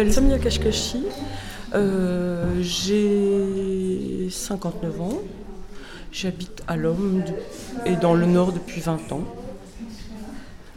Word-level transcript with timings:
M'appelle 0.00 0.14
Samia 0.14 0.38
Kashkashi, 0.38 1.02
euh, 1.74 2.62
j'ai 2.62 4.30
59 4.30 5.00
ans, 5.02 5.18
j'habite 6.10 6.62
à 6.66 6.76
Lom 6.76 7.22
et 7.84 7.96
dans 7.96 8.14
le 8.14 8.24
nord 8.24 8.52
depuis 8.52 8.80
20 8.80 9.12
ans. 9.12 9.24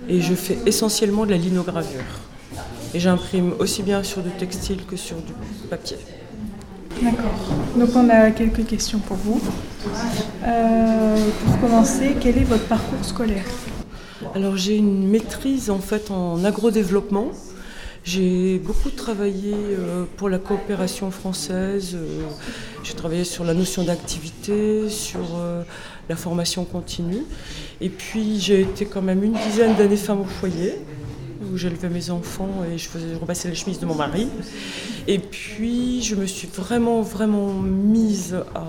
Et 0.09 0.20
je 0.20 0.34
fais 0.34 0.58
essentiellement 0.66 1.26
de 1.26 1.31
la 1.31 1.38
linogravure. 1.38 2.04
Et 2.94 3.00
j'imprime 3.00 3.54
aussi 3.59 3.81
bien 3.81 4.04
sur 4.04 4.22
du 4.22 4.30
textile 4.31 4.86
que 4.86 4.98
sur 4.98 5.16
du 5.16 5.31
papier. 5.70 5.98
D'accord. 7.02 7.39
Donc 7.78 7.95
on 7.95 8.09
a 8.09 8.31
quelques 8.31 8.66
questions 8.66 9.00
pour 9.00 9.16
vous. 9.16 9.42
Euh, 10.45 11.16
pour 11.45 11.61
commencer, 11.61 12.17
quel 12.20 12.39
est 12.39 12.44
votre 12.44 12.66
parcours 12.66 13.05
scolaire? 13.05 13.45
Alors 14.36 14.58
j'ai 14.58 14.76
une 14.76 15.08
maîtrise 15.08 15.70
en 15.70 15.80
fait 15.80 16.11
en 16.11 16.44
agrodéveloppement. 16.44 17.31
J'ai 18.04 18.59
beaucoup 18.59 18.90
travaillé 18.90 19.54
euh, 19.54 20.04
pour 20.18 20.28
la 20.28 20.38
coopération 20.38 21.09
française. 21.09 21.96
euh, 21.96 22.23
J'ai 22.84 22.94
travaillé 22.95 23.23
sur 23.23 23.45
la 23.45 23.54
notion 23.54 23.84
d'activité, 23.84 24.90
sur 24.90 25.38
euh, 25.38 25.64
la 26.10 26.18
formation 26.18 26.66
continue. 26.66 27.23
Et 27.80 27.88
puis 27.88 28.42
j'ai 28.42 28.62
été 28.62 28.86
quand 28.86 29.02
même 29.02 29.23
une 29.23 29.38
dizaine 29.48 29.76
d'années 29.76 29.95
femme 29.95 30.20
au 30.20 30.26
foyer, 30.26 30.76
où 31.44 31.58
j'élevais 31.58 31.88
mes 31.88 32.10
enfants 32.10 32.66
et 32.70 32.78
je 32.78 32.90
faisais 32.90 33.14
je 33.14 33.20
repassais 33.20 33.48
les 33.48 33.56
chemises 33.56 33.80
de 33.80 33.86
mon 33.86 33.95
mari. 33.95 34.28
Et 35.08 35.20
puis 35.20 36.02
je 36.02 36.16
me 36.16 36.26
suis 36.26 36.50
vraiment, 36.54 37.02
vraiment 37.04 37.54
mise 37.54 38.36
à, 38.54 38.66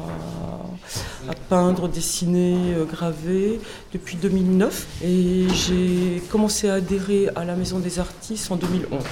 à 1.29 1.35
peindre, 1.35 1.89
dessiner, 1.89 2.57
euh, 2.75 2.85
graver 2.85 3.61
depuis 3.93 4.17
2009. 4.17 4.87
Et 5.05 5.47
j'ai 5.53 6.23
commencé 6.31 6.69
à 6.69 6.75
adhérer 6.75 7.29
à 7.37 7.45
la 7.45 7.55
Maison 7.57 7.79
des 7.79 7.99
Artistes 7.99 8.51
en 8.51 8.57
2011, 8.57 9.03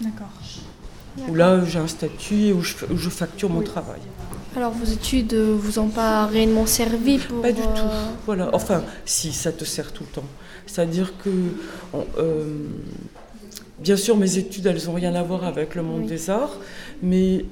D'accord. 0.00 0.28
où 1.28 1.34
là 1.34 1.64
j'ai 1.64 1.78
un 1.78 1.86
statut 1.88 2.46
et 2.46 2.52
où 2.52 2.62
je, 2.62 2.74
où 2.90 2.96
je 2.96 3.08
facture 3.10 3.50
mon 3.50 3.62
travail. 3.62 4.00
Alors 4.56 4.72
vos 4.72 4.84
études 4.84 5.32
euh, 5.34 5.54
vous 5.56 5.78
ont 5.78 5.88
pas 5.88 6.26
réellement 6.26 6.66
servi 6.66 7.18
pour... 7.18 7.40
Pas 7.40 7.52
du 7.52 7.62
tout. 7.62 7.68
euh, 7.86 8.06
Voilà. 8.26 8.50
Enfin, 8.52 8.82
si, 9.04 9.32
ça 9.32 9.52
te 9.52 9.64
sert 9.64 9.92
tout 9.92 10.02
le 10.02 10.12
temps. 10.12 10.26
C'est-à-dire 10.66 11.12
que, 11.22 11.30
on- 11.94 12.04
euh, 12.18 12.66
bien 13.78 13.96
sûr, 13.96 14.16
mes 14.16 14.38
études, 14.38 14.66
elles 14.66 14.84
n'ont 14.86 14.92
rien 14.94 15.14
à 15.14 15.22
voir 15.22 15.44
avec 15.44 15.76
le 15.76 15.82
monde 15.82 16.00
Oui. 16.02 16.06
des 16.08 16.30
arts, 16.30 16.56
mais 17.02 17.44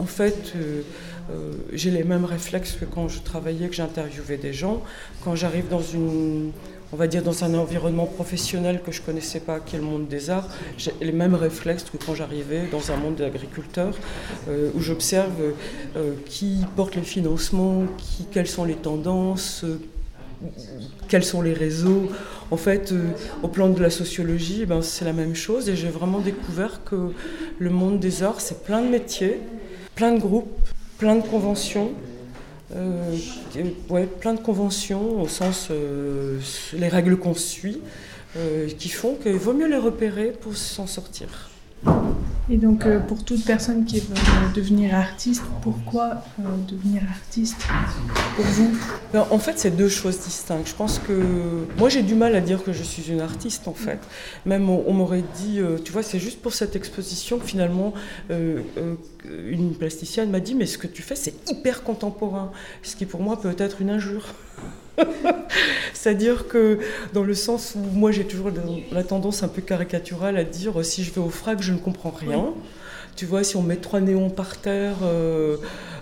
en 0.00 0.06
fait, 0.06 0.52
euh, 0.56 0.82
euh, 1.30 1.52
j'ai 1.72 1.90
les 1.90 2.04
mêmes 2.04 2.24
réflexes 2.24 2.72
que 2.72 2.84
quand 2.84 3.08
je 3.08 3.20
travaillais, 3.20 3.68
que 3.68 3.74
j'interviewais 3.74 4.36
des 4.36 4.52
gens. 4.52 4.82
Quand 5.24 5.34
j'arrive 5.34 5.68
dans 5.68 5.82
une 5.82 6.52
on 6.92 6.96
va 6.96 7.06
dire 7.06 7.22
dans 7.22 7.44
un 7.44 7.54
environnement 7.54 8.06
professionnel 8.06 8.80
que 8.84 8.90
je 8.90 9.00
connaissais 9.00 9.38
pas, 9.38 9.60
qui 9.60 9.76
est 9.76 9.78
le 9.78 9.84
monde 9.84 10.08
des 10.08 10.28
arts, 10.28 10.48
j'ai 10.76 10.92
les 11.00 11.12
mêmes 11.12 11.36
réflexes 11.36 11.84
que 11.84 11.96
quand 12.04 12.16
j'arrivais 12.16 12.66
dans 12.66 12.90
un 12.90 12.96
monde 12.96 13.14
d'agriculteurs, 13.14 13.96
euh, 14.48 14.70
où 14.74 14.80
j'observe 14.80 15.54
euh, 15.96 16.14
qui 16.26 16.66
porte 16.74 16.96
les 16.96 17.02
financements, 17.02 17.84
qui, 17.96 18.24
quelles 18.24 18.48
sont 18.48 18.64
les 18.64 18.74
tendances, 18.74 19.64
quels 21.06 21.22
sont 21.22 21.42
les 21.42 21.52
réseaux. 21.52 22.10
En 22.50 22.56
fait, 22.56 22.92
au 23.44 23.48
plan 23.48 23.68
de 23.68 23.80
la 23.80 23.90
sociologie, 23.90 24.60
eh 24.62 24.66
ben, 24.66 24.82
c'est 24.82 25.04
la 25.04 25.12
même 25.12 25.36
chose 25.36 25.68
et 25.68 25.76
j'ai 25.76 25.90
vraiment 25.90 26.18
découvert 26.18 26.82
que 26.82 27.12
le 27.60 27.70
monde 27.70 28.00
des 28.00 28.24
arts, 28.24 28.40
c'est 28.40 28.64
plein 28.64 28.82
de 28.82 28.88
métiers, 28.88 29.38
plein 29.94 30.12
de 30.12 30.18
groupes, 30.18 30.50
plein 31.00 31.16
de 31.16 31.26
conventions. 31.26 31.92
euh, 32.76 33.16
plein 34.20 34.34
de 34.34 34.40
conventions 34.40 35.22
au 35.22 35.26
sens 35.26 35.68
euh, 35.70 36.38
les 36.74 36.88
règles 36.88 37.16
qu'on 37.16 37.34
suit 37.34 37.80
euh, 38.36 38.68
qui 38.68 38.90
font 38.90 39.14
qu'il 39.16 39.32
vaut 39.32 39.54
mieux 39.54 39.66
les 39.66 39.78
repérer 39.78 40.30
pour 40.30 40.54
s'en 40.56 40.86
sortir. 40.86 41.50
Et 42.52 42.56
donc 42.56 42.84
euh, 42.84 42.98
pour 42.98 43.24
toute 43.24 43.44
personne 43.44 43.84
qui 43.84 44.00
veut 44.00 44.16
euh, 44.16 44.52
devenir 44.54 44.92
artiste, 44.92 45.44
pourquoi 45.62 46.24
euh, 46.40 46.42
devenir 46.68 47.02
artiste 47.08 47.64
pour 48.34 48.44
vous? 48.44 48.76
Ben, 49.12 49.24
en 49.30 49.38
fait, 49.38 49.56
c'est 49.56 49.70
deux 49.70 49.88
choses 49.88 50.18
distinctes. 50.18 50.66
Je 50.68 50.74
pense 50.74 50.98
que 50.98 51.12
moi, 51.78 51.88
j'ai 51.88 52.02
du 52.02 52.16
mal 52.16 52.34
à 52.34 52.40
dire 52.40 52.64
que 52.64 52.72
je 52.72 52.82
suis 52.82 53.12
une 53.12 53.20
artiste, 53.20 53.68
en 53.68 53.72
fait. 53.72 54.00
Même 54.46 54.68
on, 54.68 54.92
m'aurait 54.92 55.24
dit, 55.36 55.60
tu 55.84 55.92
vois, 55.92 56.02
c'est 56.02 56.18
juste 56.18 56.42
pour 56.42 56.52
cette 56.52 56.74
exposition 56.74 57.38
finalement, 57.40 57.92
une 58.30 59.74
plasticienne 59.74 60.30
m'a 60.30 60.40
dit, 60.40 60.54
mais 60.54 60.66
ce 60.66 60.78
que 60.78 60.86
tu 60.86 61.02
fais, 61.02 61.16
c'est 61.16 61.34
hyper 61.48 61.82
contemporain. 61.82 62.50
Ce 62.82 62.96
qui 62.96 63.06
pour 63.06 63.20
moi 63.20 63.40
peut 63.40 63.54
être 63.58 63.80
une 63.80 63.90
injure. 63.90 64.26
C'est-à-dire 65.94 66.48
que 66.48 66.78
dans 67.12 67.22
le 67.24 67.34
sens 67.34 67.74
où 67.76 67.80
moi 67.80 68.10
j'ai 68.12 68.24
toujours 68.24 68.50
la 68.92 69.04
tendance 69.04 69.42
un 69.42 69.48
peu 69.48 69.62
caricaturale 69.62 70.36
à 70.36 70.44
dire 70.44 70.84
si 70.84 71.04
je 71.04 71.12
vais 71.12 71.20
au 71.20 71.30
frac 71.30 71.62
je 71.62 71.72
ne 71.72 71.78
comprends 71.78 72.10
rien. 72.10 72.52
Tu 73.16 73.26
vois, 73.26 73.44
si 73.44 73.56
on 73.56 73.62
met 73.62 73.76
trois 73.76 74.00
néons 74.00 74.30
par 74.30 74.56
terre, 74.56 74.94
euh, 75.02 75.56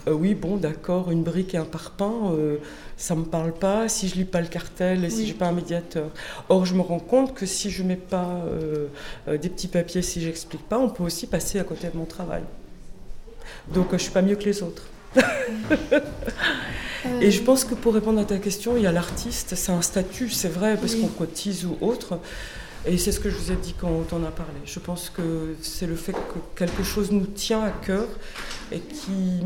euh, 0.07 0.13
oui, 0.13 0.35
bon, 0.35 0.57
d'accord, 0.57 1.11
une 1.11 1.25
brique 1.25 1.55
et 1.55 1.57
un 1.57 1.65
parpaing, 1.65 2.33
euh, 2.33 2.59
ça 2.97 3.17
me 3.17 3.25
parle 3.25 3.53
pas 3.53 3.89
si 3.89 4.09
je 4.09 4.15
lis 4.15 4.25
pas 4.25 4.41
le 4.41 4.47
cartel 4.47 5.05
et 5.05 5.11
si 5.11 5.21
Oui. 5.21 5.27
j'ai 5.27 5.35
pas 5.35 5.47
un 5.49 5.53
médiateur. 5.53 6.11
Or, 6.49 6.65
je 6.65 6.75
me 6.75 6.81
rends 6.81 7.01
compte 7.01 7.35
que 7.35 7.45
si 7.47 7.71
je 7.71 7.83
mets 7.83 7.97
pas 7.97 8.43
euh, 8.47 8.87
euh, 9.27 9.37
des 9.39 9.49
petits 9.49 9.67
papiers, 9.69 10.03
si 10.03 10.21
j'explique 10.21 10.69
pas, 10.69 10.79
on 10.79 10.91
peut 10.91 11.03
aussi 11.03 11.27
passer 11.27 11.59
à 11.59 11.65
côté 11.65 11.89
de 11.89 11.97
mon 11.97 12.05
travail. 12.05 12.43
Donc, 13.75 13.93
euh, 13.93 13.99
je 13.99 14.03
suis 14.05 14.13
pas 14.13 14.23
mieux 14.23 14.37
que 14.37 14.45
les 14.45 14.63
autres. 14.63 14.85
Et 17.21 17.31
je 17.31 17.43
pense 17.43 17.65
que 17.65 17.75
pour 17.75 17.95
répondre 17.95 18.21
à 18.21 18.25
ta 18.25 18.39
question, 18.39 18.77
il 18.77 18.83
y 18.83 18.87
a 18.87 18.93
l'artiste, 18.93 19.55
c'est 19.55 19.73
un 19.73 19.83
statut, 19.83 20.31
c'est 20.31 20.49
vrai, 20.49 20.77
parce 20.77 20.95
Oui. 20.95 21.01
qu'on 21.03 21.09
cotise 21.09 21.65
ou 21.65 21.77
autre. 21.81 22.19
Et 22.87 22.97
c'est 22.99 23.13
ce 23.13 23.21
que 23.21 23.29
je 23.31 23.37
vous 23.37 23.53
ai 23.53 23.57
dit 23.57 23.75
quand 23.79 23.89
on 24.13 24.25
a 24.25 24.31
parlé. 24.31 24.53
Je 24.65 24.79
pense 24.79 25.11
que 25.11 25.55
c'est 25.63 25.87
le 25.87 25.97
fait 25.97 26.13
que 26.13 26.39
quelque 26.57 26.83
chose 26.83 27.11
nous 27.11 27.27
tient 27.27 27.63
à 27.63 27.71
cœur 27.71 28.07
et 28.73 28.81
qui, 28.81 29.41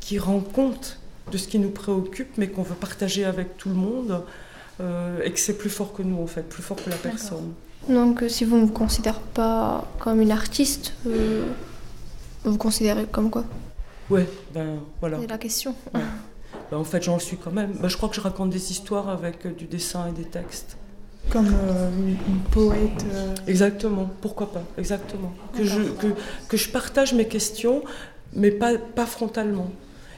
qui 0.00 0.18
rend 0.18 0.40
compte 0.40 0.98
de 1.30 1.38
ce 1.38 1.46
qui 1.46 1.58
nous 1.58 1.70
préoccupe, 1.70 2.36
mais 2.36 2.48
qu'on 2.48 2.62
veut 2.62 2.74
partager 2.74 3.24
avec 3.24 3.56
tout 3.56 3.68
le 3.68 3.76
monde, 3.76 4.22
euh, 4.80 5.20
et 5.24 5.30
que 5.32 5.38
c'est 5.38 5.56
plus 5.56 5.70
fort 5.70 5.92
que 5.92 6.02
nous, 6.02 6.20
en 6.20 6.26
fait, 6.26 6.42
plus 6.48 6.62
fort 6.62 6.76
que 6.82 6.90
la 6.90 6.96
personne. 6.96 7.52
Donc 7.88 8.22
euh, 8.22 8.28
si 8.28 8.44
vous 8.44 8.56
ne 8.56 8.62
vous 8.66 8.72
considérez 8.72 9.18
pas 9.34 9.86
comme 9.98 10.20
une 10.20 10.30
artiste, 10.32 10.92
euh, 11.06 11.44
vous 12.44 12.52
vous 12.52 12.58
considérez 12.58 13.06
comme 13.10 13.30
quoi? 13.30 13.44
Ouais, 14.10 14.26
ben 14.52 14.80
voilà. 15.00 15.18
C'est 15.20 15.26
la 15.26 15.38
question. 15.38 15.74
Ben, 15.92 16.76
en 16.78 16.84
fait, 16.84 17.02
j'en 17.02 17.18
suis 17.18 17.36
quand 17.36 17.52
même. 17.52 17.72
Ben, 17.80 17.88
je 17.88 17.96
crois 17.96 18.08
que 18.08 18.14
je 18.14 18.20
raconte 18.20 18.50
des 18.50 18.70
histoires 18.70 19.08
avec 19.08 19.46
euh, 19.46 19.52
du 19.52 19.66
dessin 19.66 20.08
et 20.08 20.12
des 20.12 20.24
textes. 20.24 20.76
Comme 21.30 21.46
euh, 21.46 21.90
une, 21.98 22.08
une 22.10 22.40
poète 22.50 23.06
euh, 23.12 23.34
Exactement, 23.46 24.10
pourquoi 24.20 24.52
pas, 24.52 24.62
exactement. 24.76 25.32
Que 25.56 25.64
je, 25.64 25.80
que, 25.82 26.08
que 26.48 26.56
je 26.56 26.68
partage 26.68 27.14
mes 27.14 27.28
questions, 27.28 27.82
mais 28.32 28.50
pas, 28.50 28.76
pas 28.76 29.06
frontalement. 29.06 29.70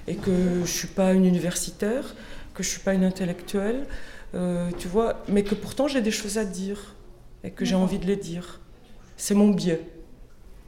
Et 0.09 0.17
que 0.17 0.31
je 0.33 0.61
ne 0.61 0.67
suis 0.67 0.89
pas 0.89 1.13
une 1.13 1.25
universitaire, 1.27 2.15
que 2.55 2.63
je 2.63 2.69
ne 2.69 2.73
suis 2.73 2.81
pas 2.81 2.95
une 2.95 3.05
intellectuelle, 3.05 3.87
euh, 4.35 4.71
tu 4.79 4.89
vois, 4.89 5.23
mais 5.29 5.45
que 5.45 5.55
pourtant 5.55 5.89
j'ai 5.89 6.01
des 6.01 6.11
choses 6.11 6.39
à 6.39 6.45
dire 6.45 6.95
et 7.43 7.51
que 7.51 7.65
j'ai 7.65 7.75
envie 7.77 7.99
de 7.99 8.07
les 8.07 8.17
dire. 8.17 8.61
C'est 9.17 9.35
mon 9.35 9.49
biais. 9.51 9.81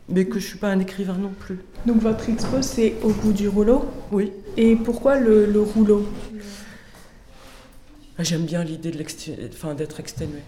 Mais 0.08 0.25
que 0.25 0.38
je 0.38 0.44
ne 0.44 0.50
suis 0.50 0.58
pas 0.58 0.69
un 0.69 0.79
écrivain 0.79 1.14
non 1.19 1.32
plus. 1.38 1.58
Donc 1.85 2.00
votre 2.00 2.29
expo 2.29 2.62
c'est 2.62 2.94
au 3.03 3.11
bout 3.11 3.32
du 3.32 3.49
rouleau. 3.49 3.85
Oui, 4.12 4.32
Et 4.56 4.76
pourquoi 4.76 5.19
le, 5.19 5.47
le 5.47 5.61
rouleau? 5.61 6.06
Ah, 8.19 8.23
j'aime 8.23 8.44
bien 8.47 8.64
l'idée 8.64 8.91
de 8.91 9.05
enfin, 9.53 9.75
d'être 9.75 10.00
exténué. 10.00 10.38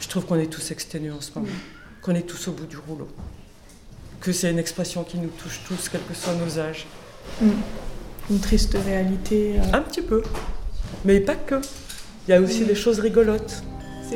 Je 0.00 0.08
trouve 0.08 0.24
qu'on 0.24 0.36
est 0.38 0.46
tous 0.46 0.70
exténués 0.70 1.10
en 1.10 1.20
ce 1.20 1.30
moment, 1.34 1.50
qu'on 2.00 2.14
est 2.14 2.26
tous 2.26 2.48
au 2.48 2.52
bout 2.52 2.66
du 2.66 2.76
rouleau. 2.78 3.08
Que 4.20 4.32
c'est 4.32 4.50
une 4.50 4.58
expression 4.58 5.04
qui 5.04 5.18
nous 5.18 5.28
touche 5.28 5.60
tous, 5.66 5.88
quels 5.88 6.00
que 6.02 6.14
soient 6.14 6.34
nos 6.34 6.58
âges. 6.58 6.86
Une 8.30 8.40
triste 8.40 8.76
réalité. 8.84 9.56
euh, 9.58 9.76
Un 9.76 9.82
petit 9.82 10.00
peu, 10.02 10.22
mais 11.04 11.20
pas 11.20 11.34
que. 11.34 11.56
Il 12.26 12.30
y 12.30 12.34
a 12.34 12.40
aussi 12.40 12.64
des 12.64 12.76
choses 12.76 13.00
rigolotes. 13.00 13.62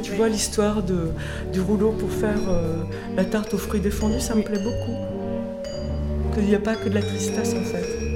Tu 0.03 0.13
vois 0.13 0.29
l'histoire 0.29 0.83
du 0.83 1.61
rouleau 1.61 1.93
pour 1.93 2.11
faire 2.11 2.39
euh, 2.49 2.85
la 3.17 3.25
tarte 3.25 3.55
aux 3.55 3.59
fruits 3.59 3.81
défendus, 3.81 4.21
ça 4.21 4.35
me 4.35 4.43
plaît 4.43 4.59
beaucoup. 4.59 4.97
Qu'il 6.35 6.45
n'y 6.45 6.55
a 6.55 6.61
pas 6.61 6.75
que 6.75 6.89
de 6.89 6.95
la 6.95 7.03
tristesse 7.03 7.55
en 7.55 7.65
fait. 7.65 8.07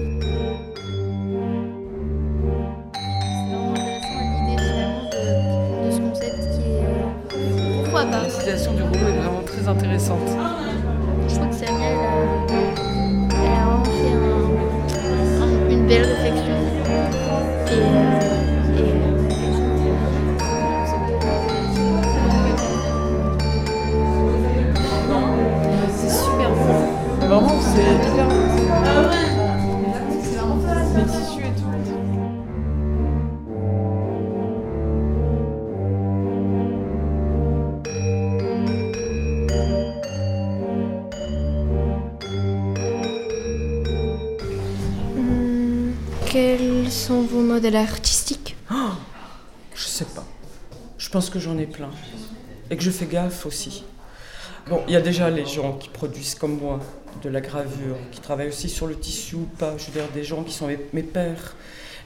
L'utilisation 8.41 8.73
du 8.73 8.83
rouleau 8.83 9.09
est 9.09 9.19
vraiment 9.19 9.43
très 9.45 9.69
intéressante. 9.69 10.29
Quels 46.31 46.91
sont 46.91 47.23
vos 47.23 47.41
modèles 47.41 47.77
artistiques? 47.77 48.57
Je 49.75 49.85
sais 49.85 50.05
pas. 50.05 50.25
Je 50.97 51.09
pense 51.09 51.29
que 51.29 51.41
j'en 51.41 51.59
ai 51.59 51.67
plein. 51.67 51.91
Et 52.71 52.77
que 52.77 52.83
je 52.83 52.91
fais 52.91 53.07
gaffe 53.07 53.47
aussi. 53.47 53.85
Il 54.87 54.93
y 54.93 54.97
a 54.97 55.01
déjà 55.01 55.31
les 55.31 55.47
gens 55.47 55.73
qui 55.73 55.89
produisent 55.89 56.37
comme 56.37 56.59
moi 56.59 56.79
de 57.23 57.29
la 57.29 57.41
gravure, 57.41 57.97
qui 58.13 58.21
travaillent 58.21 58.49
aussi 58.49 58.69
sur 58.69 58.87
le 58.87 58.95
tissu 58.95 59.35
ou 59.35 59.49
pas. 59.59 59.77
Je 59.77 59.87
veux 59.87 59.93
dire, 59.93 60.09
des 60.15 60.23
gens 60.23 60.45
qui 60.45 60.53
sont 60.53 60.69
mes, 60.69 60.79
mes 60.93 61.03
pères 61.03 61.57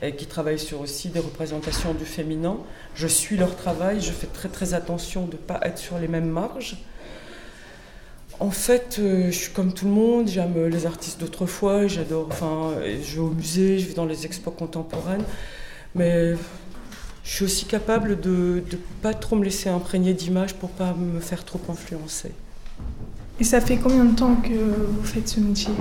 et 0.01 0.15
qui 0.15 0.27
travaillent 0.27 0.59
sur 0.59 0.81
aussi 0.81 1.09
des 1.09 1.21
représentations 1.21 1.93
du 1.93 2.05
féminin. 2.05 2.57
Je 2.95 3.07
suis 3.07 3.37
leur 3.37 3.55
travail, 3.57 4.01
je 4.01 4.13
fais 4.13 4.27
très 4.27 4.49
très 4.49 4.75
attention 4.75 5.27
de 5.27 5.33
ne 5.33 5.37
pas 5.37 5.61
être 5.63 5.79
sur 5.79 5.99
les 5.99 6.09
mêmes 6.09 6.29
marges. 6.29 6.79
En 8.41 8.51
fait, 8.51 8.97
euh, 8.99 9.27
je 9.27 9.39
suis 9.39 9.53
comme 9.53 9.73
tout 9.73 9.85
le 9.85 9.93
monde, 9.93 10.29
j'aime 10.29 10.67
les 10.67 10.87
artistes 10.87 11.21
d'autrefois, 11.21 11.87
j'adore, 11.87 12.29
enfin, 12.31 12.73
je 12.83 13.15
vais 13.15 13.21
au 13.21 13.31
musée, 13.31 13.79
je 13.79 13.89
vais 13.89 13.95
dans 13.95 14.07
les 14.07 14.27
expos 14.27 14.53
contemporaines, 14.57 15.25
mais 15.95 16.33
je 17.23 17.31
suis 17.31 17.45
aussi 17.45 17.65
capable 17.67 18.21
de 18.21 18.65
ne 18.71 18.77
pas 19.03 19.15
trop 19.15 19.37
me 19.37 19.45
laisser 19.45 19.69
imprégner 19.69 20.15
d'images 20.15 20.55
pour 20.55 20.71
pas 20.71 20.95
me 20.95 21.21
faire 21.21 21.45
trop 21.45 21.61
influencer. 21.69 22.33
Et 23.41 23.45
ça 23.45 23.61
fait 23.61 23.77
combien 23.79 24.05
de 24.05 24.15
temps 24.15 24.37
que 24.37 24.53
vous 24.53 25.03
faites 25.05 25.29
ce 25.29 25.41
métier? 25.41 25.73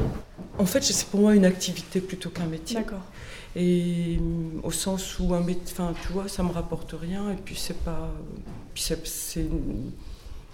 En 0.57 0.65
fait, 0.65 0.81
c'est 0.83 1.07
pour 1.07 1.21
moi 1.21 1.35
une 1.35 1.45
activité 1.45 2.01
plutôt 2.01 2.29
qu'un 2.29 2.45
métier. 2.45 2.77
D'accord. 2.77 3.01
Et 3.55 4.17
euh, 4.19 4.59
au 4.63 4.71
sens 4.71 5.19
où 5.19 5.33
un 5.33 5.41
métier, 5.41 5.61
enfin, 5.71 5.94
tu 6.05 6.11
vois, 6.13 6.27
ça 6.27 6.41
me 6.44 6.51
rapporte 6.51 6.95
rien 7.00 7.29
et 7.31 7.35
puis 7.35 7.55
c'est 7.55 7.77
pas, 7.77 8.09
puis 8.73 8.81
c'est, 8.83 9.05
c'est- 9.05 9.45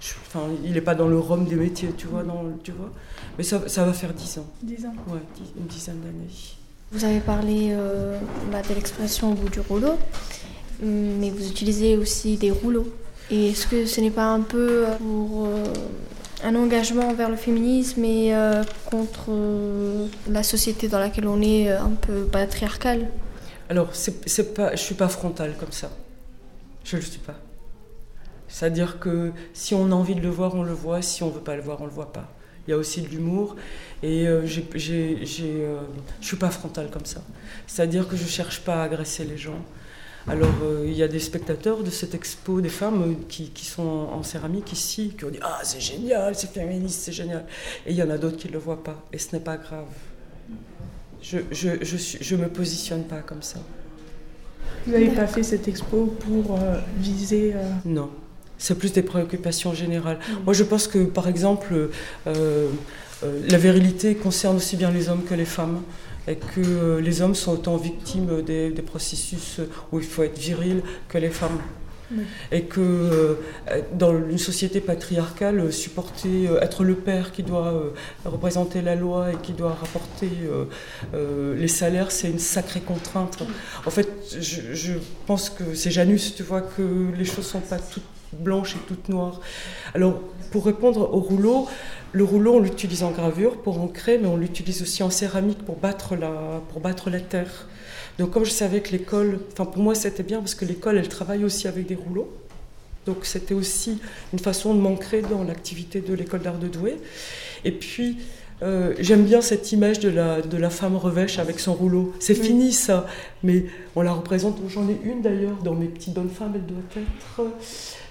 je- 0.02 0.14
enfin, 0.28 0.42
il 0.66 0.74
n'est 0.74 0.82
pas 0.82 0.96
dans 0.96 1.08
le 1.08 1.18
rhum 1.18 1.46
des 1.46 1.56
métiers, 1.56 1.90
tu 1.98 2.08
vois, 2.08 2.24
dans, 2.24 2.44
tu 2.64 2.72
vois. 2.74 2.92
Mais 3.38 3.44
ça, 3.46 3.68
ça 3.70 3.86
va 3.86 3.94
faire 3.94 4.14
dix 4.14 4.38
ans, 4.38 4.46
10 4.64 4.86
ans. 4.86 4.94
ouais, 5.08 5.20
dix- 5.36 5.52
une 5.58 5.68
dizaine 5.68 6.00
d'années. 6.02 6.28
Vous 6.92 7.06
avez 7.06 7.20
parlé 7.22 7.70
euh, 7.72 8.20
bah, 8.52 8.62
de 8.68 8.74
l'expression 8.74 9.32
au 9.32 9.36
bout 9.36 9.50
du 9.50 9.60
rouleau, 9.62 9.94
mais 10.84 11.30
vous 11.30 11.48
utilisez 11.50 11.96
aussi 11.96 12.36
des 12.36 12.52
rouleaux. 12.52 12.88
Et 13.32 13.52
est-ce 13.52 13.68
que 13.68 13.86
ce 13.86 14.02
n'est 14.02 14.10
pas 14.12 14.26
un 14.28 14.42
peu 14.42 14.86
pour 14.98 15.46
euh, 15.46 15.64
un 16.44 16.56
engagement 16.56 17.14
vers 17.14 17.30
le 17.30 17.36
féminisme 17.36 18.04
et 18.04 18.34
euh, 18.34 18.64
contre 18.86 19.26
euh, 19.30 20.08
la 20.30 20.44
société 20.44 20.88
dans 20.88 21.00
laquelle 21.00 21.28
on 21.28 21.42
est 21.42 21.70
euh, 21.70 21.82
un 21.82 21.92
peu 21.92 22.26
patriarcale 22.26 23.08
Alors, 23.70 23.94
c'est, 23.94 24.54
pas, 24.54 24.72
je 24.76 24.82
suis 24.82 24.96
pas 24.96 25.10
frontale 25.10 25.56
comme 25.60 25.72
ça. 25.72 25.90
Je 26.84 26.96
le 26.96 27.02
suis 27.02 27.20
pas. 27.20 27.36
C'est-à-dire 28.48 29.00
que 29.00 29.32
si 29.54 29.76
on 29.76 29.92
a 29.92 29.96
envie 29.96 30.16
de 30.16 30.22
le 30.22 30.30
voir, 30.30 30.56
on 30.56 30.64
le 30.64 30.74
voit. 30.74 31.02
Si 31.02 31.24
on 31.24 31.30
veut 31.30 31.42
pas 31.42 31.56
le 31.56 31.62
voir, 31.62 31.82
on 31.82 31.86
le 31.86 31.92
voit 31.92 32.12
pas. 32.12 32.28
Il 32.68 32.72
y 32.72 32.74
a 32.74 32.78
aussi 32.78 33.02
de 33.02 33.10
l'humour. 33.10 33.56
Et 34.02 34.26
je 34.26 34.62
suis 36.22 36.36
pas 36.38 36.50
frontale 36.50 36.90
comme 36.90 37.06
ça. 37.06 37.22
C'est-à-dire 37.68 38.08
que 38.08 38.16
je 38.16 38.26
cherche 38.26 38.62
pas 38.62 38.82
à 38.82 38.84
agresser 38.86 39.24
les 39.24 39.38
gens. 39.38 39.64
Alors, 40.30 40.54
euh, 40.64 40.86
il 40.86 40.94
y 40.94 41.02
a 41.02 41.08
des 41.08 41.20
spectateurs 41.20 41.84
de 41.84 41.90
cette 41.90 42.14
expo, 42.14 42.62
des 42.62 42.70
femmes 42.70 43.02
euh, 43.02 43.14
qui, 43.28 43.50
qui 43.50 43.66
sont 43.66 43.82
en, 43.82 44.22
céramique 44.22 44.72
ici, 44.72 45.16
qui 45.18 45.26
ont 45.26 45.30
dit 45.30 45.40
Ah, 45.42 45.60
c'est 45.64 45.82
génial, 45.82 46.36
c'est 46.36 46.52
féministe, 46.52 47.02
c'est 47.04 47.12
génial. 47.12 47.46
Et 47.88 47.92
il 47.92 47.96
y 47.96 48.04
en 48.04 48.10
a 48.10 48.18
d'autres 48.18 48.38
qui 48.38 48.48
ne 48.48 48.54
le 48.54 48.60
voient 48.60 48.84
pas. 48.84 49.04
Et 49.12 49.18
ce 49.18 49.36
n'est 49.36 49.42
pas 49.42 49.58
grave. 49.58 49.86
Je 51.22 51.38
ne 51.38 51.44
je, 51.52 51.98
je, 52.22 52.36
me 52.36 52.48
positionne 52.48 53.04
pas 53.04 53.22
comme 53.22 53.42
ça. 53.42 53.60
Vous 54.86 54.94
n'avez 54.94 55.10
pas 55.10 55.28
fait 55.28 55.44
cette 55.44 55.68
expo 55.68 56.06
pour 56.20 56.56
euh, 56.56 56.80
viser. 56.98 57.54
euh, 57.56 57.70
Non, 57.86 58.10
c'est 58.58 58.78
plus 58.78 58.94
des 58.94 59.04
préoccupations 59.04 59.74
générales. 59.74 60.20
Moi, 60.46 60.54
je 60.54 60.64
pense 60.64 60.88
que, 60.88 61.00
par 61.00 61.28
exemple, 61.28 61.90
euh, 62.28 62.70
la 63.50 63.58
virilité 63.58 64.16
concerne 64.16 64.58
aussi 64.58 64.78
bien 64.78 64.92
les 64.92 65.10
hommes 65.10 65.24
que 65.24 65.34
les 65.34 65.46
femmes, 65.46 65.82
et 66.28 66.36
que 66.36 66.62
euh, 66.62 67.02
les 67.02 67.22
hommes 67.22 67.36
sont 67.36 67.54
autant 67.54 67.78
victimes 67.78 68.42
des, 68.42 68.70
des 68.72 68.82
processus 68.82 69.60
où 69.92 70.00
il 70.00 70.06
faut 70.06 70.24
être 70.24 70.38
viril 70.38 70.82
que 71.08 71.18
les 71.18 71.30
femmes. 71.30 71.60
Oui. 72.12 72.24
Et 72.52 72.64
que 72.64 72.80
euh, 72.82 73.36
dans 73.94 74.12
une 74.12 74.40
société 74.40 74.82
patriarcale, 74.82 75.60
euh, 75.60 75.72
supporter, 75.72 76.48
euh, 76.48 76.60
être 76.60 76.84
le 76.84 76.96
père 76.96 77.32
qui 77.32 77.44
doit 77.44 77.68
euh, 77.68 77.90
représenter 78.26 78.82
la 78.82 78.96
loi 78.96 79.32
et 79.32 79.36
qui 79.36 79.54
doit 79.54 79.76
rapporter 79.76 80.32
euh, 80.44 80.66
euh, 81.14 81.56
les 81.56 81.68
salaires, 81.68 82.12
c'est 82.12 82.32
une 82.32 82.40
sacrée 82.40 82.82
contrainte. 82.82 83.44
En 83.86 83.92
fait, 83.92 84.10
je, 84.40 84.74
je 84.74 84.94
pense 85.28 85.52
que 85.52 85.76
c'est 85.76 85.92
Janus, 85.92 86.34
tu 86.36 86.42
vois, 86.42 86.62
que 86.62 87.12
les 87.16 87.26
choses 87.26 87.46
sont 87.46 87.62
pas 87.62 87.78
toutes 87.78 88.02
blanches 88.34 88.76
et 88.76 88.80
toutes 88.88 89.10
noires. 89.10 89.40
Alors, 89.94 90.20
pour 90.52 90.66
répondre 90.66 91.14
au 91.14 91.20
rouleau, 91.20 91.68
le 92.12 92.24
rouleau, 92.24 92.56
on 92.56 92.60
l'utilise 92.60 93.04
en 93.04 93.12
gravure 93.12 93.58
pour 93.58 93.80
ancrer, 93.80 94.18
mais 94.18 94.28
on 94.28 94.38
l'utilise 94.38 94.82
aussi 94.82 95.04
en 95.04 95.10
céramique 95.10 95.64
pour 95.66 95.76
battre 95.78 96.16
la, 96.16 96.62
pour 96.72 96.82
battre 96.82 97.10
la 97.10 97.20
terre. 97.20 97.68
Donc, 98.18 98.32
comme 98.32 98.46
je 98.46 98.52
savais 98.52 98.82
que 98.82 98.92
l'école, 98.92 99.40
enfin 99.54 99.66
pour 99.66 99.82
moi 99.82 99.96
c'était 99.96 100.24
bien 100.24 100.40
parce 100.40 100.56
que 100.56 100.66
l'école, 100.66 100.98
elle 100.98 101.08
travaille 101.08 101.44
aussi 101.46 101.68
avec 101.68 101.86
des 101.86 101.96
rouleaux. 101.96 102.30
Donc, 103.06 103.26
c'était 103.26 103.54
aussi 103.54 104.00
une 104.34 104.40
façon 104.40 104.74
de 104.76 104.80
m'ancrer 104.82 105.22
dans 105.22 105.44
l'activité 105.44 106.02
de 106.02 106.14
l'école 106.14 106.42
d'art 106.42 106.58
de 106.58 106.68
Douai. 106.68 106.98
Et 107.64 107.72
puis, 107.72 108.18
euh, 108.62 108.94
j'aime 109.00 109.24
bien 109.24 109.40
cette 109.42 109.72
image 109.72 110.00
de 110.00 110.10
la, 110.10 110.42
de 110.42 110.58
la 110.58 110.70
femme 110.70 110.98
revêche 110.98 111.40
avec 111.40 111.60
son 111.62 111.74
rouleau. 111.74 112.14
C'est 112.20 112.38
Oui. 112.38 112.46
fini 112.48 112.74
ça, 112.74 113.08
mais 113.42 113.66
on 113.96 114.02
la 114.02 114.12
représente. 114.12 114.58
J'en 114.68 114.88
ai 114.90 115.00
une 115.06 115.22
d'ailleurs 115.22 115.56
dans 115.64 115.74
mes 115.76 115.88
petites 115.88 116.14
bonnes 116.14 116.30
femmes, 116.30 116.52
elle 116.56 116.66
doit 116.66 116.84
être. 116.98 117.50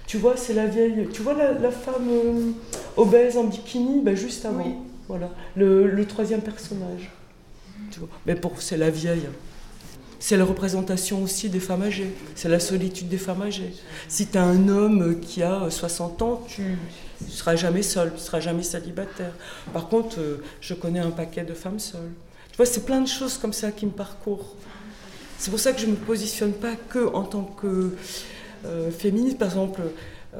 Tu 0.08 0.16
vois, 0.16 0.36
c'est 0.38 0.54
la 0.54 0.66
vieille. 0.66 1.06
Tu 1.12 1.22
vois 1.22 1.34
la, 1.34 1.52
la 1.52 1.70
femme 1.70 2.08
euh, 2.10 2.50
obèse 2.96 3.36
en 3.36 3.44
bikini, 3.44 4.00
ben, 4.00 4.16
juste 4.16 4.44
avant. 4.46 4.64
Oui. 4.64 4.72
Voilà, 5.06 5.30
le, 5.54 5.86
le 5.86 6.04
troisième 6.06 6.40
personnage. 6.40 7.10
Tu 7.90 8.00
vois. 8.00 8.08
Mais 8.26 8.34
pour, 8.34 8.60
c'est 8.60 8.78
la 8.78 8.90
vieille. 8.90 9.28
C'est 10.18 10.36
la 10.36 10.44
représentation 10.46 11.22
aussi 11.22 11.50
des 11.50 11.60
femmes 11.60 11.82
âgées. 11.82 12.10
C'est 12.34 12.48
la 12.48 12.58
solitude 12.58 13.08
des 13.08 13.18
femmes 13.18 13.42
âgées. 13.42 13.72
Si 14.08 14.26
tu 14.26 14.38
as 14.38 14.42
un 14.42 14.68
homme 14.68 15.20
qui 15.20 15.42
a 15.42 15.70
60 15.70 16.22
ans, 16.22 16.42
tu 16.48 16.62
ne 16.62 17.30
seras 17.30 17.54
jamais 17.56 17.82
seul, 17.82 18.08
tu 18.08 18.14
ne 18.16 18.20
seras 18.20 18.40
jamais 18.40 18.62
célibataire. 18.62 19.32
Par 19.74 19.88
contre, 19.88 20.20
euh, 20.20 20.42
je 20.60 20.72
connais 20.72 21.00
un 21.00 21.10
paquet 21.10 21.44
de 21.44 21.54
femmes 21.54 21.78
seules. 21.78 22.12
Tu 22.50 22.56
vois, 22.56 22.66
c'est 22.66 22.84
plein 22.84 23.02
de 23.02 23.08
choses 23.08 23.36
comme 23.36 23.52
ça 23.52 23.72
qui 23.72 23.84
me 23.84 23.92
parcourent. 23.92 24.56
C'est 25.38 25.50
pour 25.50 25.60
ça 25.60 25.72
que 25.72 25.80
je 25.80 25.86
ne 25.86 25.92
me 25.92 25.96
positionne 25.96 26.52
pas 26.52 26.74
que 26.88 27.14
en 27.14 27.22
tant 27.22 27.44
que 27.44 27.92
euh, 28.64 28.90
féministe. 28.90 29.38
Par 29.38 29.48
exemple, 29.48 29.80
euh, 30.34 30.38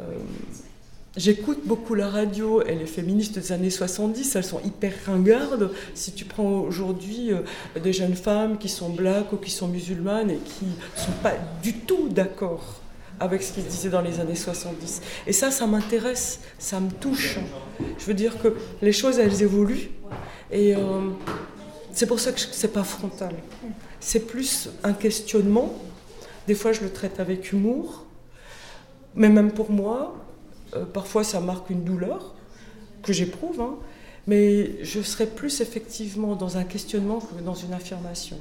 j'écoute 1.17 1.61
beaucoup 1.65 1.95
la 1.95 2.09
radio 2.09 2.63
et 2.63 2.75
les 2.75 2.87
féministes 2.87 3.39
des 3.39 3.53
années 3.53 3.71
70, 3.71 4.37
elles 4.37 4.45
sont 4.45 4.61
hyper 4.65 4.93
ringardes. 5.07 5.71
Si 5.95 6.13
tu 6.13 6.25
prends 6.25 6.61
aujourd'hui 6.61 7.33
euh, 7.33 7.43
des 7.81 7.93
jeunes 7.93 8.17
femmes 8.17 8.59
qui 8.59 8.69
sont 8.69 8.91
black 8.91 9.33
ou 9.33 9.37
qui 9.37 9.51
sont 9.51 9.69
musulmanes 9.69 10.31
et 10.31 10.39
qui 10.39 10.65
ne 10.65 11.01
sont 11.01 11.13
pas 11.23 11.35
du 11.63 11.75
tout 11.75 12.09
d'accord 12.09 12.81
avec 13.21 13.43
ce 13.43 13.53
qui 13.53 13.63
se 13.63 13.67
disait 13.67 13.91
dans 13.91 14.03
les 14.03 14.21
années 14.21 14.37
70. 14.37 15.03
Et 15.27 15.33
ça, 15.33 15.51
ça 15.51 15.67
m'intéresse, 15.67 16.41
ça 16.59 16.79
me 16.79 16.91
touche. 16.91 17.39
Je 17.99 18.05
veux 18.05 18.15
dire 18.15 18.41
que 18.41 18.55
les 18.81 18.93
choses, 18.93 19.19
elles 19.19 19.43
évoluent. 19.43 19.91
Et 20.53 20.77
c'est 21.93 22.07
pour 22.07 22.21
ça 22.21 22.31
que 22.31 22.41
c'est 22.41 22.73
pas 22.73 22.85
frontal. 22.85 23.35
C'est 23.99 24.21
plus 24.21 24.69
un 24.85 24.93
questionnement. 24.93 25.75
Des 26.47 26.55
fois, 26.55 26.73
je 26.73 26.83
le 26.83 26.91
traite 26.91 27.19
avec 27.19 27.53
humour. 27.53 28.05
Mais 29.19 29.29
même 29.29 29.51
pour 29.51 29.71
moi, 29.71 30.15
euh, 30.75 30.85
parfois, 30.87 31.25
ça 31.25 31.41
marque 31.41 31.69
une 31.71 31.83
douleur 31.83 32.35
que 33.03 33.13
j'éprouve. 33.13 33.61
hein. 33.61 33.75
mais 34.27 34.83
je 34.85 35.03
serais 35.03 35.27
plus 35.27 35.61
effectivement 35.61 36.37
dans 36.37 36.57
un 36.57 36.65
questionnement 36.65 37.19
que 37.21 37.43
dans 37.43 37.55
une 37.55 37.73
affirmation. 37.75 38.39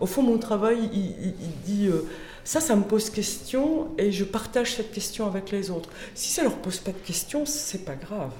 Au 0.00 0.06
fond, 0.06 0.22
mon 0.22 0.38
travail, 0.38 0.88
il, 0.92 1.34
dit 1.64 1.88
euh, 1.88 2.06
ça, 2.44 2.60
ça 2.60 2.76
me 2.76 2.82
pose 2.82 3.10
question 3.10 3.88
et 3.98 4.12
je 4.12 4.24
partage 4.24 4.74
cette 4.76 4.92
question 4.92 5.26
avec 5.26 5.50
les 5.50 5.70
autres. 5.70 5.88
Si 6.14 6.30
ça 6.32 6.42
leur 6.42 6.56
pose 6.56 6.78
pas 6.78 6.92
de 6.92 6.98
questions, 6.98 7.44
c'est 7.44 7.84
pas 7.84 7.94
grave. 7.96 8.32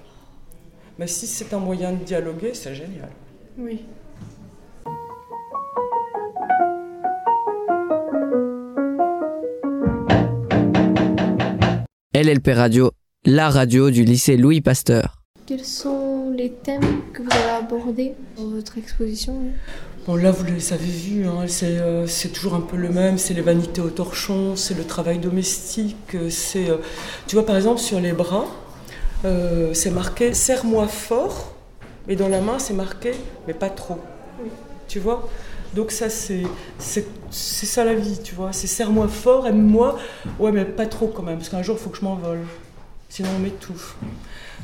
Mais 0.98 1.06
si 1.08 1.26
c'est 1.26 1.52
un 1.54 1.58
moyen 1.58 1.92
de 1.92 2.04
dialoguer, 2.04 2.54
c'est 2.54 2.74
génial. 2.74 3.10
Oui. 3.58 3.84
LLP 12.24 12.54
Radio, 12.54 12.90
la 13.26 13.50
radio 13.50 13.90
du 13.90 14.02
lycée 14.02 14.38
Louis 14.38 14.62
Pasteur. 14.62 15.20
Quels 15.44 15.62
sont 15.62 16.30
les 16.34 16.50
thèmes 16.50 17.02
que 17.12 17.20
vous 17.20 17.28
avez 17.30 17.50
abordés 17.62 18.14
dans 18.38 18.48
votre 18.48 18.78
exposition? 18.78 19.42
Bon, 20.06 20.16
là, 20.16 20.30
vous 20.30 20.44
les 20.46 20.72
avez 20.72 20.86
vus, 20.86 21.26
hein, 21.26 21.44
c'est, 21.48 21.78
euh, 21.78 22.06
c'est 22.06 22.30
toujours 22.30 22.54
un 22.54 22.62
peu 22.62 22.78
le 22.78 22.88
même. 22.88 23.18
C'est 23.18 23.34
les 23.34 23.42
vanités 23.42 23.82
au 23.82 23.90
torchon, 23.90 24.56
c'est 24.56 24.72
le 24.72 24.84
travail 24.84 25.18
domestique. 25.18 26.14
euh, 26.14 26.30
C'est, 26.30 26.70
euh, 26.70 26.78
tu 27.26 27.36
vois, 27.36 27.44
par 27.44 27.56
exemple, 27.56 27.80
sur 27.80 28.00
les 28.00 28.12
bras, 28.12 28.46
euh, 29.26 29.74
c'est 29.74 29.90
marqué 29.90 30.32
Serre-moi 30.32 30.88
fort, 30.88 31.54
et 32.08 32.16
dans 32.16 32.28
la 32.28 32.40
main, 32.40 32.58
c'est 32.58 32.72
marqué 32.74 33.12
Mais 33.46 33.52
pas 33.52 33.68
trop. 33.68 33.98
Tu 34.94 35.00
vois 35.00 35.28
Donc, 35.74 35.90
ça, 35.90 36.08
c'est, 36.08 36.44
c'est, 36.78 37.04
ça 37.32 37.84
la 37.84 37.94
vie, 37.94 38.20
tu 38.22 38.32
vois. 38.32 38.52
C'est 38.52 38.68
Serre-moi 38.68 39.08
fort, 39.08 39.44
aime-moi, 39.48 39.98
ouais, 40.38 40.52
mais 40.52 40.64
pas 40.64 40.86
trop 40.86 41.08
quand 41.08 41.24
même, 41.24 41.38
parce 41.38 41.48
qu'un 41.48 41.64
jour, 41.64 41.76
il 41.76 41.82
faut 41.82 41.90
que 41.90 41.98
je 41.98 42.04
m'envole. 42.04 42.44
Sinon, 43.08 43.30
on 43.34 43.40
m'étouffe. 43.40 43.96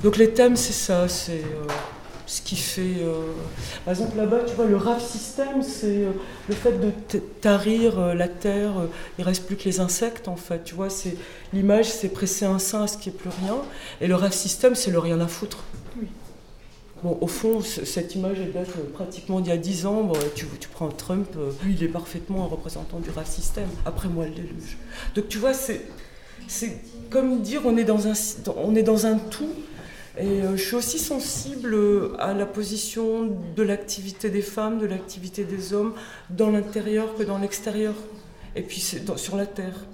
Donc, 0.05 0.17
les 0.19 0.31
thèmes, 0.31 0.55
c'est 0.55 0.73
ça, 0.73 1.09
c'est. 1.09 1.33
euh, 1.33 1.67
ce 2.29 2.43
qui 2.43 2.55
fait. 2.55 2.99
euh, 3.01 3.33
Par 3.85 3.91
exemple, 3.93 4.17
là-bas, 4.17 4.45
tu 4.47 4.55
vois, 4.55 4.67
le 4.67 4.77
RAF 4.77 5.05
système, 5.05 5.65
c'est 5.65 6.05
euh, 6.05 6.13
le 6.49 6.55
fait 6.55 6.79
de 6.79 6.93
tarir 7.41 8.15
la 8.15 8.29
terre. 8.29 8.75
il 9.19 9.25
reste 9.25 9.47
plus 9.47 9.57
que 9.57 9.65
les 9.65 9.81
insectes, 9.81 10.29
en 10.29 10.37
fait. 10.37 10.63
Tu 10.63 10.77
vois, 10.77 10.91
c'est 10.91 11.17
l'image, 11.53 11.87
c'est 11.87 12.11
presser 12.11 12.45
un 12.45 12.61
sein 12.61 12.85
à 12.85 12.87
ce 12.87 12.97
qui 12.97 13.09
est 13.09 13.13
plus 13.13 13.31
rien. 13.43 13.57
Et 14.01 14.07
le 14.07 14.15
RAF 14.15 14.33
système, 14.33 14.77
c'est 14.77 14.93
le 14.93 15.01
rien 15.01 15.21
à 15.21 15.27
foutre. 15.27 15.65
Bon, 17.03 17.17
au 17.23 17.27
fond, 17.27 17.63
cette 17.63 18.15
image, 18.15 18.39
date 18.53 18.69
euh, 18.77 18.93
pratiquement 18.93 19.41
d'il 19.41 19.49
y 19.49 19.53
a 19.53 19.57
10 19.57 19.87
ans. 19.87 20.03
Bon, 20.03 20.19
tu, 20.35 20.47
prends 20.71 20.89
Trump, 20.89 21.29
euh, 21.39 21.51
lui, 21.65 21.75
il 21.75 21.83
est 21.83 21.89
parfaitement 21.89 22.45
un 22.45 22.47
représentant 22.47 22.99
du 22.99 23.09
RAF 23.09 23.27
système. 23.27 23.69
Après 23.87 24.09
moi, 24.09 24.27
le 24.27 24.33
déluge. 24.33 24.77
Donc, 25.15 25.29
tu 25.29 25.39
vois, 25.39 25.55
c'est 25.55 25.87
c'est 26.47 26.81
comme 27.11 27.43
dire 27.43 27.63
on 27.65 27.77
est 27.77 27.85
dans 27.85 28.09
un, 28.09 28.13
on 28.57 28.75
est 28.75 28.83
dans 28.83 29.07
un 29.07 29.17
tout. 29.17 29.49
Et 30.19 30.27
euh, 30.27 30.57
je 30.57 30.63
suis 30.63 30.75
aussi 30.75 30.99
sensible 30.99 31.75
à 32.19 32.35
la 32.35 32.45
position 32.45 33.31
de 33.57 33.63
l'activité 33.63 34.29
des 34.29 34.43
femmes, 34.43 34.79
de 34.79 34.87
l'activité 34.87 35.45
des 35.45 35.73
hommes, 35.73 35.95
dans 36.29 36.51
l'intérieur 36.51 37.15
que 37.17 37.23
dans 37.23 37.39
l'extérieur. 37.39 37.95
Et 38.57 38.63
puis 38.63 38.81
c'est 38.81 39.17
sur 39.17 39.37
la 39.37 39.47
Terre. 39.47 39.87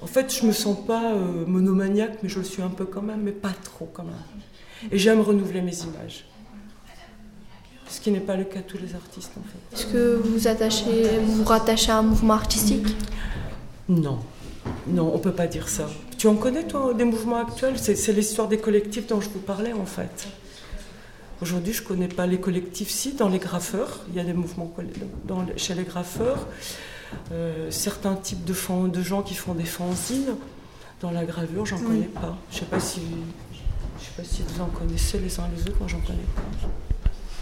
En 0.00 0.06
fait, 0.06 0.32
je 0.32 0.46
me 0.46 0.52
sens 0.52 0.78
pas 0.86 1.14
monomaniaque, 1.46 2.18
mais 2.22 2.28
je 2.28 2.38
le 2.38 2.44
suis 2.44 2.62
un 2.62 2.68
peu 2.68 2.84
quand 2.84 3.02
même, 3.02 3.22
mais 3.22 3.32
pas 3.32 3.54
trop 3.64 3.90
quand 3.92 4.04
même. 4.04 4.14
Et 4.90 4.98
j'aime 4.98 5.20
renouveler 5.20 5.62
mes 5.62 5.76
images. 5.76 6.24
Ce 7.88 8.00
qui 8.00 8.10
n'est 8.10 8.20
pas 8.20 8.36
le 8.36 8.44
cas 8.44 8.60
de 8.60 8.64
tous 8.64 8.78
les 8.78 8.94
artistes, 8.94 9.32
en 9.38 9.42
fait. 9.42 9.76
Est-ce 9.76 9.86
que 9.92 10.16
vous 10.16 10.32
vous 10.32 10.48
attachez, 10.48 11.18
vous 11.24 11.36
vous 11.36 11.44
rattachez 11.44 11.92
à 11.92 11.98
un 11.98 12.02
mouvement 12.02 12.34
artistique? 12.34 12.86
Non, 13.88 14.18
non, 14.88 15.12
on 15.14 15.18
peut 15.18 15.32
pas 15.32 15.46
dire 15.46 15.68
ça. 15.68 15.88
Tu 16.18 16.26
en 16.26 16.34
connais, 16.34 16.64
toi, 16.64 16.92
des 16.94 17.04
mouvements 17.04 17.36
actuels? 17.36 17.78
C'est 17.78 18.12
l'histoire 18.12 18.48
des 18.48 18.58
collectifs 18.58 19.06
dont 19.06 19.20
je 19.20 19.28
vous 19.28 19.38
parlais, 19.38 19.72
en 19.72 19.86
fait. 19.86 20.28
Aujourd'hui, 21.42 21.72
je 21.74 21.82
connais 21.82 22.08
pas 22.08 22.26
les 22.26 22.40
collectifs. 22.40 22.90
Si, 22.90 23.12
dans 23.12 23.28
les 23.28 23.38
graffeurs, 23.38 24.00
il 24.08 24.16
y 24.16 24.20
a 24.20 24.24
des 24.24 24.32
mouvements 24.32 24.72
dans, 25.24 25.44
chez 25.56 25.74
les 25.74 25.84
graffeurs. 25.84 26.48
Euh, 27.30 27.70
certains 27.70 28.14
types 28.14 28.44
de, 28.44 29.02
gens 29.02 29.22
qui 29.22 29.34
font 29.34 29.54
des 29.54 29.64
fanzines. 29.64 30.34
Dans 31.02 31.10
la 31.10 31.24
gravure, 31.24 31.66
j'en 31.66 31.78
connais 31.78 32.06
pas. 32.06 32.36
Je 32.50 32.60
sais 32.60 32.64
pas 32.64 32.80
si, 32.80 33.00
sais 34.06 34.12
pas 34.16 34.24
si 34.24 34.42
vous 34.42 34.60
en 34.62 34.66
connaissez 34.66 35.18
les 35.18 35.38
uns 35.40 35.44
les 35.56 35.62
autres. 35.62 35.76
Moi, 35.78 35.88
j'en 35.88 36.00
connais 36.00 36.18
pas. 36.34 36.42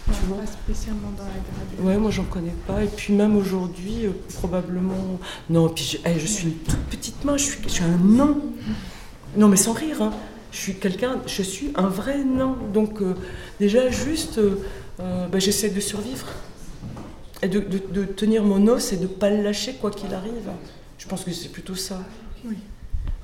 Tu 0.07 0.27
vois 0.27 0.37
Pas 0.39 0.47
spécialement 0.47 1.11
dans 1.17 1.25
la. 1.25 1.83
Ouais, 1.91 1.97
moi 1.99 2.11
j'en 2.11 2.25
connais 2.25 2.55
pas. 2.67 2.83
Et 2.85 2.87
puis 2.89 3.15
même 3.15 3.37
aujourd'hui, 3.37 4.05
euh, 4.07 4.11
probablement. 4.35 5.19
Non, 5.49 5.69
puis 5.71 5.85
je, 6.05 6.09
eh, 6.11 6.19
je 6.19 6.27
suis 6.27 6.45
une 6.49 6.55
toute 6.59 6.79
petite 6.91 7.25
main, 7.25 7.37
je 7.39 7.45
suis, 7.45 7.59
je 7.65 7.69
suis 7.69 7.85
un 7.85 7.97
nain. 7.97 8.37
Non, 9.37 9.49
mais 9.49 9.57
sans 9.57 9.73
rire, 9.73 10.03
hein. 10.03 10.13
Je 10.53 10.59
suis 10.59 10.75
quelqu'un, 10.75 11.21
je 11.27 11.43
suis 11.43 11.73
un 11.75 11.89
vrai 11.89 12.23
nain. 12.23 12.55
Donc 12.75 13.01
euh, 13.01 13.15
déjà 13.59 13.89
juste, 13.91 14.37
euh, 14.39 14.57
euh, 15.01 15.27
bah, 15.27 15.39
j'essaie 15.39 15.71
de 15.71 15.81
survivre 15.81 16.27
et 17.43 17.49
de, 17.49 17.61
de- 17.61 17.83
de 17.91 18.05
tenir 18.05 18.45
mon 18.45 18.69
os 18.69 18.93
et 18.93 18.97
de 18.99 19.07
pas 19.07 19.31
le 19.31 19.43
lâcher 19.43 19.73
quoi 19.81 19.91
qu'il 19.91 20.13
arrive. 20.15 20.51
Je 20.99 21.09
pense 21.09 21.25
que 21.25 21.33
c'est 21.33 21.49
plutôt 21.49 21.75
ça. 21.77 22.01
Oui. 22.45 22.57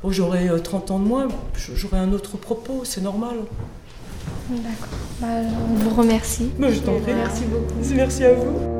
Bon, 0.03 0.11
j'aurai 0.11 0.49
euh, 0.49 0.59
30 0.59 0.91
ans 0.93 0.99
de 0.99 1.05
moins, 1.05 1.29
j'aurai 1.75 1.99
un 1.99 2.13
autre 2.13 2.37
propos, 2.39 2.83
c'est 2.85 3.03
normal. 3.03 3.37
D'accord. 4.49 4.89
Bah, 5.21 5.27
on 5.71 5.75
vous 5.75 5.91
remercie. 5.95 6.51
Mais 6.59 6.73
je 6.73 6.81
t'en 6.81 6.99
prie. 7.01 7.13
Merci 7.15 7.43
beaucoup. 7.45 7.95
Merci 7.95 8.25
à 8.25 8.33
vous. 8.33 8.80